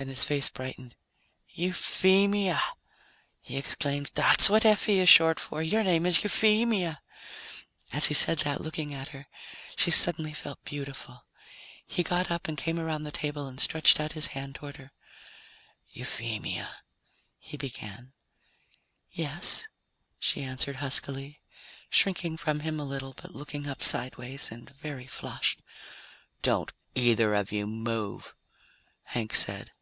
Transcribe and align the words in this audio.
Then 0.00 0.06
his 0.06 0.22
face 0.22 0.48
brightened. 0.48 0.94
"Euphemia," 1.48 2.62
he 3.42 3.56
exclaimed. 3.56 4.12
"That's 4.14 4.48
what 4.48 4.64
Effie 4.64 5.00
is 5.00 5.08
short 5.08 5.40
for. 5.40 5.60
Your 5.60 5.82
name 5.82 6.06
is 6.06 6.22
Euphemia." 6.22 7.02
As 7.92 8.06
he 8.06 8.14
said 8.14 8.38
that, 8.44 8.60
looking 8.60 8.94
at 8.94 9.08
her, 9.08 9.26
she 9.74 9.90
suddenly 9.90 10.32
felt 10.32 10.62
beautiful. 10.62 11.26
He 11.84 12.04
got 12.04 12.30
up 12.30 12.46
and 12.46 12.56
came 12.56 12.78
around 12.78 13.02
the 13.02 13.10
table 13.10 13.48
and 13.48 13.58
stretched 13.58 13.98
out 13.98 14.12
his 14.12 14.28
hand 14.28 14.54
toward 14.54 14.76
her. 14.76 14.92
"Euphemia" 15.90 16.78
he 17.36 17.56
began. 17.56 18.12
"Yes?" 19.10 19.66
she 20.20 20.44
answered 20.44 20.76
huskily, 20.76 21.40
shrinking 21.90 22.36
from 22.36 22.60
him 22.60 22.78
a 22.78 22.84
little, 22.84 23.14
but 23.14 23.34
looking 23.34 23.66
up 23.66 23.82
sideways, 23.82 24.52
and 24.52 24.70
very 24.70 25.08
flushed. 25.08 25.60
"Don't 26.42 26.72
either 26.94 27.34
of 27.34 27.50
you 27.50 27.66
move," 27.66 28.36
Hank 29.02 29.34
said. 29.34 29.72